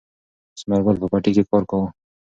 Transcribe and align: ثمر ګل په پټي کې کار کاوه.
ثمر 0.59 0.79
ګل 0.85 0.95
په 1.01 1.07
پټي 1.11 1.31
کې 1.35 1.43
کار 1.49 1.63
کاوه. 1.69 1.87